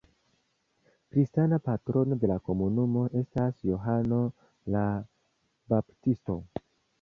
Kristana 1.09 1.59
patrono 1.67 2.17
de 2.23 2.29
la 2.31 2.37
komunumo 2.47 3.03
estas 3.21 3.59
Johano 3.71 4.23
la 4.77 4.83
Baptisto. 5.75 6.41